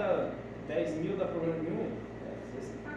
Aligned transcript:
cada 0.00 0.30
10 0.66 0.94
mil 0.96 1.16
dá 1.16 1.26
problema 1.26 1.58
nenhum? 1.58 1.90
É, 2.26 2.89